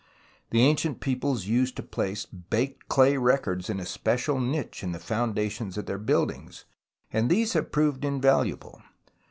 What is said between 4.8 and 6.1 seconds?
in the foundations of their